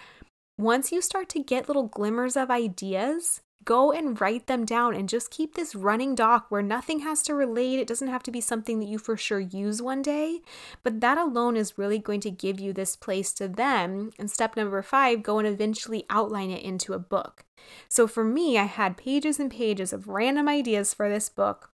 Once 0.57 0.91
you 0.91 1.01
start 1.01 1.29
to 1.29 1.41
get 1.41 1.67
little 1.67 1.87
glimmers 1.87 2.35
of 2.35 2.51
ideas, 2.51 3.41
go 3.65 3.91
and 3.91 4.19
write 4.19 4.47
them 4.47 4.65
down 4.65 4.95
and 4.95 5.09
just 5.09 5.31
keep 5.31 5.55
this 5.55 5.75
running 5.75 6.15
doc 6.15 6.45
where 6.49 6.61
nothing 6.61 6.99
has 6.99 7.21
to 7.23 7.33
relate. 7.33 7.79
It 7.79 7.87
doesn't 7.87 8.07
have 8.07 8.23
to 8.23 8.31
be 8.31 8.41
something 8.41 8.79
that 8.79 8.87
you 8.87 8.97
for 8.97 9.17
sure 9.17 9.39
use 9.39 9.81
one 9.81 10.01
day, 10.01 10.41
but 10.83 11.01
that 11.01 11.17
alone 11.17 11.57
is 11.57 11.77
really 11.77 11.99
going 11.99 12.21
to 12.21 12.31
give 12.31 12.59
you 12.59 12.73
this 12.73 12.95
place 12.95 13.33
to 13.33 13.47
then, 13.47 14.11
and 14.17 14.29
step 14.31 14.55
number 14.55 14.81
five, 14.81 15.23
go 15.23 15.39
and 15.39 15.47
eventually 15.47 16.05
outline 16.09 16.51
it 16.51 16.63
into 16.63 16.93
a 16.93 16.99
book. 16.99 17.45
So 17.87 18.07
for 18.07 18.23
me, 18.23 18.57
I 18.57 18.65
had 18.65 18.97
pages 18.97 19.39
and 19.39 19.51
pages 19.51 19.93
of 19.93 20.07
random 20.07 20.47
ideas 20.47 20.93
for 20.93 21.09
this 21.09 21.29
book 21.29 21.72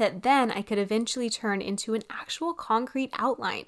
that 0.00 0.22
then 0.22 0.50
I 0.50 0.62
could 0.62 0.78
eventually 0.78 1.28
turn 1.28 1.60
into 1.60 1.94
an 1.94 2.02
actual 2.10 2.54
concrete 2.54 3.10
outline. 3.18 3.66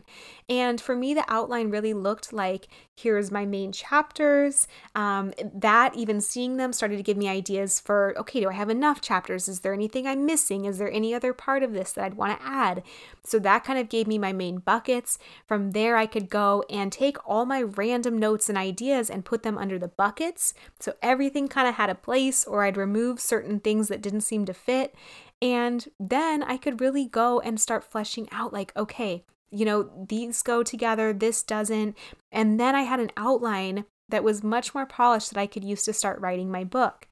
And 0.49 0.81
for 0.81 0.97
me, 0.97 1.13
the 1.13 1.25
outline 1.29 1.71
really 1.71 1.93
looked 1.93 2.33
like 2.33 2.69
here's 2.97 3.31
my 3.31 3.45
main 3.45 3.71
chapters. 3.71 4.67
Um, 4.95 5.33
that 5.55 5.95
even 5.95 6.21
seeing 6.21 6.57
them 6.57 6.73
started 6.73 6.97
to 6.97 7.03
give 7.03 7.17
me 7.17 7.29
ideas 7.29 7.79
for 7.79 8.15
okay, 8.19 8.41
do 8.41 8.49
I 8.49 8.55
have 8.55 8.71
enough 8.71 9.01
chapters? 9.01 9.47
Is 9.47 9.61
there 9.61 9.75
anything 9.75 10.07
I'm 10.07 10.25
missing? 10.25 10.65
Is 10.65 10.79
there 10.79 10.91
any 10.91 11.15
other 11.15 11.33
part 11.33 11.63
of 11.63 11.73
this 11.73 11.93
that 11.93 12.05
I'd 12.05 12.15
want 12.15 12.39
to 12.39 12.47
add? 12.47 12.83
So 13.25 13.39
that 13.41 13.65
kind 13.65 13.79
of 13.79 13.89
gave 13.89 14.07
me 14.07 14.19
my 14.19 14.33
main 14.33 14.59
buckets. 14.59 15.19
From 15.47 15.73
there, 15.73 15.97
I 15.97 16.07
could 16.07 16.31
go 16.31 16.65
and 16.71 16.91
take 16.91 17.17
all 17.29 17.45
my 17.45 17.63
random 17.63 18.19
notes 18.19 18.49
and 18.49 18.57
ideas 18.57 19.11
and 19.11 19.25
put 19.25 19.43
them 19.43 19.59
under 19.59 19.79
the 19.79 19.89
buckets. 19.89 20.55
So 20.81 20.95
everything 21.03 21.47
kind 21.47 21.69
of 21.69 21.75
had 21.75 21.91
a 21.91 21.95
place, 21.95 22.45
or 22.47 22.65
I'd 22.65 22.77
remove 22.79 23.21
certain 23.21 23.61
things 23.61 23.89
that 23.89 24.03
didn't 24.03 24.23
seem 24.23 24.47
to 24.47 24.55
fit. 24.55 24.95
And 25.43 25.87
then 25.99 26.45
I 26.45 26.57
could 26.57 26.81
really 26.81 27.05
go 27.05 27.41
and 27.41 27.61
start 27.61 27.85
fleshing 27.85 28.29
out 28.31 28.53
like, 28.53 28.73
okay, 28.77 29.25
you 29.51 29.65
know, 29.65 29.91
these 30.09 30.41
go 30.43 30.63
together, 30.63 31.13
this 31.13 31.43
doesn't. 31.43 31.99
And 32.31 32.59
then 32.61 32.77
I 32.77 32.83
had 32.83 33.01
an 33.01 33.11
outline 33.17 33.85
that 34.09 34.23
was 34.23 34.45
much 34.45 34.75
more 34.75 34.87
polished 34.87 35.31
that 35.31 35.41
I 35.41 35.49
could 35.49 35.65
use 35.65 35.83
to 35.85 35.93
start 35.93 36.21
writing 36.21 36.51
my 36.51 36.63
book. 36.63 37.09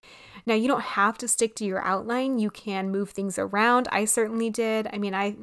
Now, 0.47 0.55
you 0.55 0.69
don't 0.69 0.81
have 0.81 1.19
to 1.19 1.29
stick 1.29 1.57
to 1.57 1.65
your 1.65 1.85
outline, 1.85 2.39
you 2.39 2.51
can 2.51 2.91
move 2.91 3.11
things 3.11 3.39
around. 3.39 3.89
I 3.91 4.05
certainly 4.05 4.49
did. 4.49 4.89
I 4.93 4.99
mean, 4.99 5.15
I 5.15 5.37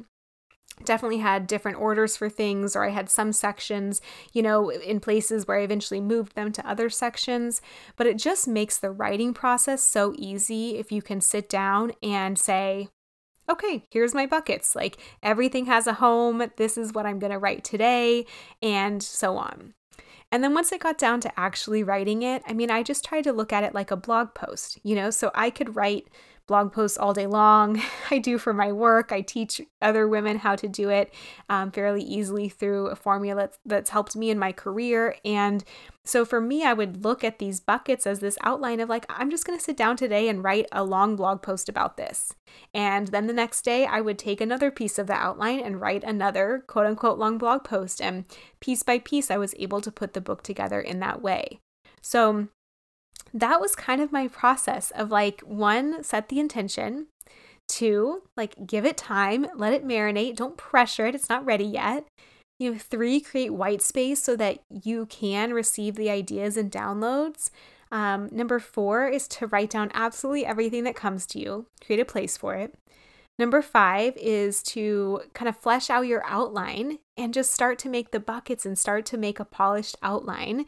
definitely 0.84 1.18
had 1.18 1.46
different 1.46 1.78
orders 1.78 2.16
for 2.16 2.28
things, 2.28 2.74
or 2.74 2.84
I 2.84 2.90
had 2.90 3.10
some 3.10 3.32
sections, 3.32 4.00
you 4.32 4.42
know, 4.42 4.70
in 4.70 5.00
places 5.00 5.46
where 5.46 5.58
I 5.58 5.62
eventually 5.62 6.00
moved 6.00 6.34
them 6.34 6.52
to 6.52 6.68
other 6.68 6.90
sections. 6.90 7.60
But 7.96 8.06
it 8.06 8.18
just 8.18 8.48
makes 8.48 8.78
the 8.78 8.90
writing 8.90 9.34
process 9.34 9.82
so 9.82 10.14
easy 10.16 10.76
if 10.76 10.92
you 10.92 11.02
can 11.02 11.20
sit 11.20 11.48
down 11.48 11.92
and 12.02 12.38
say, 12.38 12.88
okay, 13.50 13.84
here's 13.90 14.14
my 14.14 14.26
buckets. 14.26 14.76
Like 14.76 14.98
everything 15.22 15.66
has 15.66 15.86
a 15.86 15.94
home. 15.94 16.50
This 16.56 16.76
is 16.76 16.92
what 16.92 17.06
I'm 17.06 17.18
going 17.18 17.32
to 17.32 17.38
write 17.38 17.64
today, 17.64 18.26
and 18.62 19.02
so 19.02 19.36
on. 19.36 19.74
And 20.30 20.44
then 20.44 20.52
once 20.52 20.72
it 20.72 20.80
got 20.80 20.98
down 20.98 21.20
to 21.22 21.40
actually 21.40 21.82
writing 21.82 22.22
it, 22.22 22.42
I 22.46 22.52
mean, 22.52 22.70
I 22.70 22.82
just 22.82 23.04
tried 23.04 23.24
to 23.24 23.32
look 23.32 23.50
at 23.50 23.64
it 23.64 23.74
like 23.74 23.90
a 23.90 23.96
blog 23.96 24.34
post, 24.34 24.78
you 24.82 24.94
know? 24.94 25.08
So 25.08 25.30
I 25.34 25.48
could 25.48 25.74
write 25.74 26.08
blog 26.48 26.72
posts 26.72 26.98
all 26.98 27.14
day 27.14 27.28
long. 27.28 27.80
I 28.10 28.18
do 28.18 28.38
for 28.38 28.52
my 28.52 28.72
work. 28.72 29.12
I 29.12 29.20
teach 29.20 29.60
other 29.80 30.08
women 30.08 30.38
how 30.38 30.56
to 30.56 30.66
do 30.66 30.88
it 30.88 31.14
um, 31.48 31.70
fairly 31.70 32.02
easily 32.02 32.48
through 32.48 32.88
a 32.88 32.96
formula 32.96 33.50
that's 33.64 33.90
helped 33.90 34.16
me 34.16 34.30
in 34.30 34.38
my 34.38 34.50
career. 34.50 35.14
And 35.24 35.62
so 36.04 36.24
for 36.24 36.40
me, 36.40 36.64
I 36.64 36.72
would 36.72 37.04
look 37.04 37.22
at 37.22 37.38
these 37.38 37.60
buckets 37.60 38.06
as 38.06 38.18
this 38.18 38.38
outline 38.42 38.80
of 38.80 38.88
like, 38.88 39.06
I'm 39.08 39.30
just 39.30 39.46
going 39.46 39.58
to 39.58 39.64
sit 39.64 39.76
down 39.76 39.96
today 39.96 40.28
and 40.28 40.42
write 40.42 40.66
a 40.72 40.82
long 40.82 41.14
blog 41.14 41.42
post 41.42 41.68
about 41.68 41.96
this. 41.96 42.34
And 42.74 43.08
then 43.08 43.26
the 43.26 43.32
next 43.32 43.62
day, 43.62 43.86
I 43.86 44.00
would 44.00 44.18
take 44.18 44.40
another 44.40 44.70
piece 44.70 44.98
of 44.98 45.06
the 45.06 45.12
outline 45.12 45.60
and 45.60 45.80
write 45.80 46.02
another 46.02 46.64
quote 46.66 46.86
unquote 46.86 47.18
long 47.18 47.38
blog 47.38 47.62
post. 47.62 48.00
And 48.00 48.24
piece 48.58 48.82
by 48.82 48.98
piece, 48.98 49.30
I 49.30 49.36
was 49.36 49.54
able 49.58 49.82
to 49.82 49.92
put 49.92 50.14
the 50.14 50.20
book 50.20 50.42
together 50.42 50.80
in 50.80 50.98
that 51.00 51.22
way. 51.22 51.60
So 52.00 52.48
that 53.34 53.60
was 53.60 53.74
kind 53.74 54.00
of 54.00 54.12
my 54.12 54.28
process 54.28 54.90
of 54.92 55.10
like 55.10 55.40
one, 55.42 56.02
set 56.02 56.28
the 56.28 56.40
intention, 56.40 57.06
two, 57.68 58.22
like 58.36 58.66
give 58.66 58.84
it 58.84 58.96
time, 58.96 59.46
let 59.54 59.72
it 59.72 59.86
marinate, 59.86 60.36
don't 60.36 60.56
pressure 60.56 61.06
it, 61.06 61.14
it's 61.14 61.28
not 61.28 61.44
ready 61.44 61.64
yet. 61.64 62.06
You 62.58 62.72
know, 62.72 62.78
three, 62.78 63.20
create 63.20 63.52
white 63.52 63.82
space 63.82 64.22
so 64.22 64.34
that 64.36 64.60
you 64.68 65.06
can 65.06 65.52
receive 65.52 65.94
the 65.94 66.10
ideas 66.10 66.56
and 66.56 66.72
downloads. 66.72 67.50
Um, 67.92 68.28
number 68.32 68.58
four 68.58 69.08
is 69.08 69.28
to 69.28 69.46
write 69.46 69.70
down 69.70 69.90
absolutely 69.94 70.44
everything 70.44 70.84
that 70.84 70.96
comes 70.96 71.24
to 71.26 71.38
you, 71.38 71.66
create 71.84 72.00
a 72.00 72.04
place 72.04 72.36
for 72.36 72.54
it. 72.54 72.74
Number 73.38 73.62
five 73.62 74.16
is 74.16 74.62
to 74.64 75.20
kind 75.32 75.48
of 75.48 75.56
flesh 75.56 75.88
out 75.88 76.06
your 76.06 76.24
outline 76.26 76.98
and 77.16 77.32
just 77.32 77.52
start 77.52 77.78
to 77.80 77.88
make 77.88 78.10
the 78.10 78.18
buckets 78.18 78.66
and 78.66 78.76
start 78.76 79.06
to 79.06 79.16
make 79.16 79.38
a 79.38 79.44
polished 79.44 79.96
outline. 80.02 80.66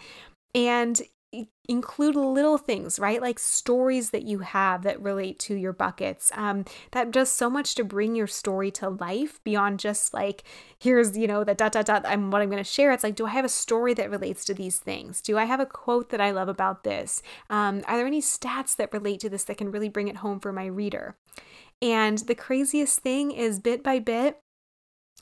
And 0.54 1.02
include 1.68 2.16
little 2.16 2.58
things, 2.58 2.98
right? 2.98 3.22
Like 3.22 3.38
stories 3.38 4.10
that 4.10 4.24
you 4.24 4.40
have 4.40 4.82
that 4.82 5.00
relate 5.00 5.38
to 5.40 5.54
your 5.54 5.72
buckets. 5.72 6.32
Um, 6.34 6.64
that 6.90 7.12
does 7.12 7.30
so 7.30 7.48
much 7.48 7.76
to 7.76 7.84
bring 7.84 8.16
your 8.16 8.26
story 8.26 8.70
to 8.72 8.88
life 8.88 9.42
beyond 9.44 9.78
just 9.78 10.12
like, 10.12 10.42
here's, 10.78 11.16
you 11.16 11.28
know, 11.28 11.44
the 11.44 11.54
dot, 11.54 11.72
dot, 11.72 11.86
dot, 11.86 12.04
I'm 12.04 12.30
what 12.30 12.42
I'm 12.42 12.50
going 12.50 12.62
to 12.62 12.68
share. 12.68 12.90
It's 12.90 13.04
like, 13.04 13.14
do 13.14 13.26
I 13.26 13.30
have 13.30 13.44
a 13.44 13.48
story 13.48 13.94
that 13.94 14.10
relates 14.10 14.44
to 14.46 14.54
these 14.54 14.78
things? 14.78 15.20
Do 15.20 15.38
I 15.38 15.44
have 15.44 15.60
a 15.60 15.66
quote 15.66 16.10
that 16.10 16.20
I 16.20 16.32
love 16.32 16.48
about 16.48 16.82
this? 16.82 17.22
Um, 17.48 17.82
are 17.86 17.96
there 17.96 18.06
any 18.06 18.22
stats 18.22 18.74
that 18.76 18.92
relate 18.92 19.20
to 19.20 19.28
this 19.28 19.44
that 19.44 19.58
can 19.58 19.70
really 19.70 19.88
bring 19.88 20.08
it 20.08 20.16
home 20.16 20.40
for 20.40 20.52
my 20.52 20.66
reader? 20.66 21.16
And 21.80 22.18
the 22.18 22.34
craziest 22.34 22.98
thing 22.98 23.30
is 23.30 23.60
bit 23.60 23.82
by 23.82 24.00
bit, 24.00 24.42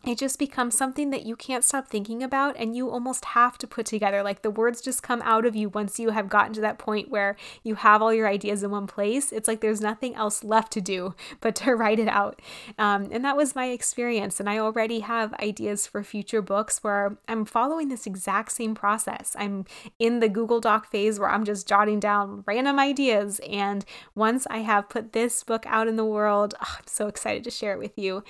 it 0.07 0.17
just 0.17 0.39
becomes 0.39 0.77
something 0.77 1.11
that 1.11 1.27
you 1.27 1.35
can't 1.35 1.65
stop 1.65 1.89
thinking 1.89 2.23
about 2.23 2.57
and 2.57 2.77
you 2.77 2.89
almost 2.89 3.25
have 3.27 3.59
to 3.59 3.67
put 3.67 3.85
together. 3.85 4.23
Like 4.23 4.43
the 4.43 4.51
words 4.51 4.81
just 4.81 5.03
come 5.03 5.21
out 5.23 5.45
of 5.45 5.57
you 5.57 5.69
once 5.69 5.99
you 5.99 6.11
have 6.11 6.29
gotten 6.29 6.53
to 6.55 6.61
that 6.61 6.79
point 6.79 7.11
where 7.11 7.37
you 7.65 7.75
have 7.75 8.01
all 8.01 8.15
your 8.15 8.29
ideas 8.29 8.63
in 8.63 8.71
one 8.71 8.87
place. 8.87 9.33
It's 9.33 9.49
like 9.49 9.61
there's 9.61 9.81
nothing 9.81 10.15
else 10.15 10.45
left 10.45 10.73
to 10.73 10.81
do 10.81 11.15
but 11.41 11.55
to 11.57 11.75
write 11.75 11.99
it 11.99 12.09
out. 12.09 12.41
Um, 12.79 13.09
and 13.11 13.25
that 13.25 13.37
was 13.37 13.57
my 13.57 13.67
experience. 13.67 14.39
And 14.39 14.49
I 14.49 14.59
already 14.59 15.01
have 15.01 15.35
ideas 15.35 15.87
for 15.87 16.03
future 16.05 16.43
books 16.43 16.79
where 16.83 17.19
I'm 17.27 17.45
following 17.45 17.89
this 17.89 18.07
exact 18.07 18.53
same 18.53 18.75
process. 18.75 19.35
I'm 19.39 19.65
in 19.99 20.21
the 20.21 20.29
Google 20.29 20.61
Doc 20.61 20.91
phase 20.91 21.19
where 21.19 21.31
I'm 21.31 21.45
just 21.45 21.67
jotting 21.69 21.99
down 21.99 22.45
random 22.47 22.79
ideas. 22.79 23.41
And 23.49 23.85
once 24.15 24.47
I 24.49 24.59
have 24.59 24.89
put 24.89 25.13
this 25.13 25.43
book 25.43 25.65
out 25.67 25.89
in 25.89 25.97
the 25.97 26.05
world, 26.05 26.55
oh, 26.61 26.77
I'm 26.79 26.85
so 26.87 27.09
excited 27.09 27.43
to 27.45 27.51
share 27.51 27.73
it 27.73 27.79
with 27.79 27.99
you 27.99 28.23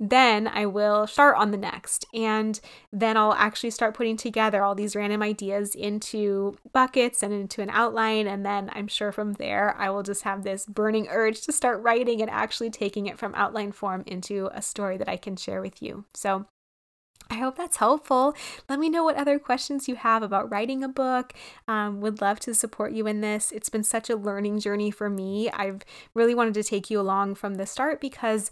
then 0.00 0.48
I 0.48 0.64
will 0.64 1.06
start 1.06 1.36
on 1.36 1.50
the 1.50 1.58
next. 1.58 2.06
And 2.14 2.58
then 2.90 3.18
I'll 3.18 3.34
actually 3.34 3.70
start 3.70 3.94
putting 3.94 4.16
together 4.16 4.64
all 4.64 4.74
these 4.74 4.96
random 4.96 5.22
ideas 5.22 5.74
into 5.74 6.56
buckets 6.72 7.22
and 7.22 7.34
into 7.34 7.60
an 7.60 7.68
outline. 7.70 8.26
And 8.26 8.44
then 8.44 8.70
I'm 8.72 8.88
sure 8.88 9.12
from 9.12 9.34
there, 9.34 9.76
I 9.78 9.90
will 9.90 10.02
just 10.02 10.22
have 10.22 10.42
this 10.42 10.64
burning 10.64 11.06
urge 11.10 11.42
to 11.42 11.52
start 11.52 11.82
writing 11.82 12.22
and 12.22 12.30
actually 12.30 12.70
taking 12.70 13.06
it 13.06 13.18
from 13.18 13.34
outline 13.34 13.72
form 13.72 14.02
into 14.06 14.48
a 14.54 14.62
story 14.62 14.96
that 14.96 15.08
I 15.08 15.18
can 15.18 15.36
share 15.36 15.60
with 15.60 15.82
you. 15.82 16.06
So 16.14 16.46
I 17.30 17.34
hope 17.34 17.56
that's 17.56 17.76
helpful. 17.76 18.34
Let 18.68 18.80
me 18.80 18.88
know 18.88 19.04
what 19.04 19.16
other 19.16 19.38
questions 19.38 19.86
you 19.86 19.94
have 19.94 20.22
about 20.22 20.50
writing 20.50 20.82
a 20.82 20.88
book. 20.88 21.32
Um, 21.68 22.00
would 22.00 22.20
love 22.20 22.40
to 22.40 22.54
support 22.54 22.92
you 22.92 23.06
in 23.06 23.20
this. 23.20 23.52
It's 23.52 23.68
been 23.68 23.84
such 23.84 24.10
a 24.10 24.16
learning 24.16 24.58
journey 24.58 24.90
for 24.90 25.08
me. 25.08 25.48
I've 25.50 25.82
really 26.12 26.34
wanted 26.34 26.54
to 26.54 26.64
take 26.64 26.90
you 26.90 26.98
along 26.98 27.36
from 27.36 27.54
the 27.54 27.66
start 27.66 28.00
because 28.00 28.50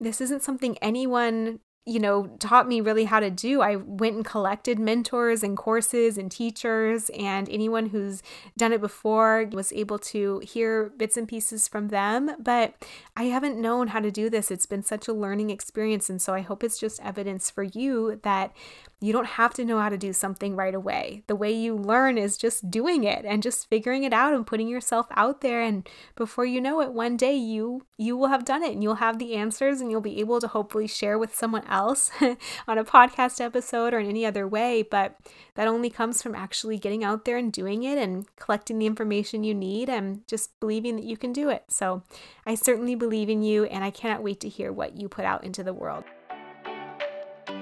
this 0.00 0.20
isn't 0.20 0.42
something 0.42 0.78
anyone 0.78 1.60
you 1.86 1.98
know, 1.98 2.26
taught 2.38 2.68
me 2.68 2.80
really 2.80 3.06
how 3.06 3.20
to 3.20 3.30
do. 3.30 3.62
I 3.62 3.76
went 3.76 4.14
and 4.14 4.24
collected 4.24 4.78
mentors 4.78 5.42
and 5.42 5.56
courses 5.56 6.18
and 6.18 6.30
teachers, 6.30 7.10
and 7.18 7.48
anyone 7.48 7.86
who's 7.86 8.22
done 8.56 8.72
it 8.72 8.80
before 8.80 9.48
was 9.50 9.72
able 9.72 9.98
to 9.98 10.40
hear 10.40 10.90
bits 10.90 11.16
and 11.16 11.26
pieces 11.26 11.66
from 11.66 11.88
them. 11.88 12.30
But 12.38 12.74
I 13.16 13.24
haven't 13.24 13.60
known 13.60 13.88
how 13.88 14.00
to 14.00 14.10
do 14.10 14.28
this. 14.28 14.50
It's 14.50 14.66
been 14.66 14.82
such 14.82 15.08
a 15.08 15.12
learning 15.12 15.50
experience. 15.50 16.10
And 16.10 16.20
so 16.20 16.34
I 16.34 16.42
hope 16.42 16.62
it's 16.62 16.78
just 16.78 17.00
evidence 17.00 17.50
for 17.50 17.62
you 17.62 18.20
that 18.22 18.52
you 19.00 19.12
don't 19.12 19.26
have 19.26 19.54
to 19.54 19.64
know 19.64 19.78
how 19.78 19.88
to 19.88 19.96
do 19.96 20.12
something 20.12 20.54
right 20.54 20.74
away. 20.74 21.22
The 21.26 21.34
way 21.34 21.50
you 21.52 21.74
learn 21.74 22.18
is 22.18 22.36
just 22.36 22.70
doing 22.70 23.04
it 23.04 23.24
and 23.24 23.42
just 23.42 23.68
figuring 23.68 24.04
it 24.04 24.12
out 24.12 24.34
and 24.34 24.46
putting 24.46 24.68
yourself 24.68 25.06
out 25.12 25.40
there 25.40 25.62
and 25.62 25.88
before 26.16 26.44
you 26.44 26.60
know 26.60 26.82
it 26.82 26.92
one 26.92 27.16
day 27.16 27.34
you 27.34 27.86
you 27.96 28.16
will 28.16 28.28
have 28.28 28.44
done 28.44 28.62
it 28.62 28.72
and 28.72 28.82
you'll 28.82 28.96
have 28.96 29.18
the 29.18 29.34
answers 29.34 29.80
and 29.80 29.90
you'll 29.90 30.00
be 30.00 30.20
able 30.20 30.40
to 30.40 30.48
hopefully 30.48 30.86
share 30.86 31.18
with 31.18 31.34
someone 31.34 31.64
else 31.66 32.10
on 32.68 32.78
a 32.78 32.84
podcast 32.84 33.40
episode 33.40 33.94
or 33.94 33.98
in 33.98 34.06
any 34.06 34.26
other 34.26 34.46
way, 34.46 34.82
but 34.82 35.16
that 35.54 35.68
only 35.68 35.90
comes 35.90 36.22
from 36.22 36.34
actually 36.34 36.78
getting 36.78 37.04
out 37.04 37.24
there 37.24 37.36
and 37.36 37.52
doing 37.52 37.82
it 37.82 37.98
and 37.98 38.24
collecting 38.36 38.78
the 38.78 38.86
information 38.86 39.44
you 39.44 39.54
need 39.54 39.88
and 39.88 40.26
just 40.26 40.58
believing 40.60 40.96
that 40.96 41.04
you 41.04 41.16
can 41.16 41.32
do 41.32 41.48
it. 41.50 41.64
So, 41.68 42.02
I 42.46 42.54
certainly 42.54 42.94
believe 42.94 43.28
in 43.28 43.42
you 43.42 43.64
and 43.64 43.84
I 43.84 43.90
cannot 43.90 44.22
wait 44.22 44.40
to 44.40 44.48
hear 44.48 44.72
what 44.72 44.96
you 44.96 45.08
put 45.08 45.24
out 45.24 45.44
into 45.44 45.62
the 45.62 45.74
world. 45.74 46.04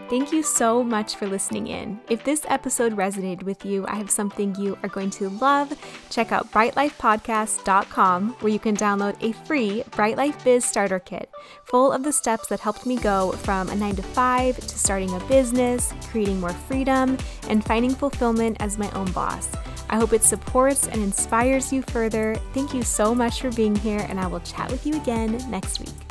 Thank 0.09 0.33
you 0.33 0.43
so 0.43 0.83
much 0.83 1.17
for 1.17 1.27
listening 1.27 1.67
in. 1.67 2.01
If 2.09 2.25
this 2.25 2.47
episode 2.49 2.97
resonated 2.97 3.43
with 3.43 3.67
you, 3.67 3.87
I 3.87 3.97
have 3.97 4.11
something 4.11 4.55
you 4.55 4.79
are 4.83 4.89
going 4.89 5.11
to 5.11 5.29
love. 5.29 5.77
Check 6.09 6.33
out 6.33 6.51
brightlifepodcast.com 6.51 8.37
where 8.41 8.53
you 8.53 8.59
can 8.59 8.75
download 8.75 9.23
a 9.23 9.33
free 9.45 9.85
Bright 9.91 10.17
Life 10.17 10.43
Biz 10.45 10.65
Starter 10.65 10.99
Kit 10.99 11.31
full 11.65 11.93
of 11.93 12.05
the 12.05 12.13
steps 12.13 12.49
that 12.49 12.61
helped 12.61 12.87
me 12.87 12.97
go 12.97 13.33
from 13.33 13.69
a 13.69 13.77
9 13.77 13.97
to 13.97 14.03
5 14.03 14.57
to 14.57 14.79
starting 14.79 15.13
a 15.15 15.21
business, 15.27 15.93
creating 16.11 16.41
more 16.41 16.55
freedom, 16.55 17.19
and 17.51 17.63
finding 17.63 17.95
fulfillment 17.95 18.57
as 18.61 18.79
my 18.79 18.91
own 18.93 19.13
boss. 19.13 19.53
I 19.91 19.97
hope 19.97 20.15
it 20.15 20.23
supports 20.23 20.89
and 20.89 21.03
inspires 21.03 21.71
you 21.71 21.83
further. 21.83 22.35
Thank 22.55 22.73
you 22.73 22.83
so 22.83 23.15
much 23.15 23.43
for 23.43 23.51
being 23.53 23.77
here, 23.77 24.07
and 24.09 24.19
I 24.19 24.27
will 24.27 24.41
chat 24.41 24.71
with 24.71 24.87
you 24.87 24.97
again 24.97 25.39
next 25.51 25.81
week. 25.81 26.08